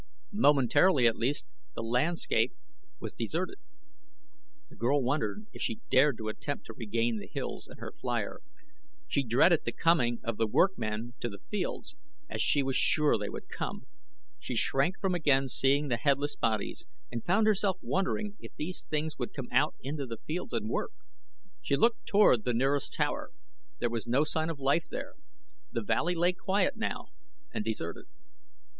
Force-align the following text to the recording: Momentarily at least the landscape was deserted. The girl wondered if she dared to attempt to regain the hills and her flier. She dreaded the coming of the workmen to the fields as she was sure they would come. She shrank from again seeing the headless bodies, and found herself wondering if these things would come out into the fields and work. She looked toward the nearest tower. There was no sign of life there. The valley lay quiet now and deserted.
Momentarily 0.33 1.05
at 1.05 1.15
least 1.15 1.45
the 1.75 1.83
landscape 1.83 2.55
was 2.99 3.13
deserted. 3.13 3.59
The 4.69 4.75
girl 4.75 5.03
wondered 5.03 5.45
if 5.53 5.61
she 5.61 5.81
dared 5.91 6.17
to 6.17 6.27
attempt 6.27 6.65
to 6.65 6.73
regain 6.73 7.17
the 7.19 7.27
hills 7.31 7.67
and 7.67 7.79
her 7.79 7.93
flier. 8.01 8.39
She 9.07 9.21
dreaded 9.23 9.59
the 9.63 9.71
coming 9.71 10.19
of 10.23 10.37
the 10.37 10.47
workmen 10.47 11.13
to 11.19 11.29
the 11.29 11.43
fields 11.51 11.95
as 12.31 12.41
she 12.41 12.63
was 12.63 12.75
sure 12.75 13.15
they 13.15 13.29
would 13.29 13.47
come. 13.47 13.85
She 14.39 14.55
shrank 14.55 14.99
from 14.99 15.13
again 15.13 15.47
seeing 15.47 15.89
the 15.89 15.97
headless 15.97 16.35
bodies, 16.35 16.87
and 17.11 17.23
found 17.23 17.45
herself 17.45 17.77
wondering 17.79 18.37
if 18.39 18.55
these 18.55 18.81
things 18.83 19.19
would 19.19 19.35
come 19.35 19.49
out 19.51 19.75
into 19.83 20.07
the 20.07 20.17
fields 20.17 20.53
and 20.53 20.67
work. 20.67 20.93
She 21.61 21.75
looked 21.75 22.07
toward 22.07 22.43
the 22.43 22.55
nearest 22.55 22.95
tower. 22.95 23.29
There 23.77 23.87
was 23.91 24.07
no 24.07 24.23
sign 24.23 24.49
of 24.49 24.57
life 24.57 24.87
there. 24.89 25.13
The 25.71 25.83
valley 25.83 26.15
lay 26.15 26.33
quiet 26.33 26.75
now 26.75 27.09
and 27.53 27.63
deserted. 27.63 28.05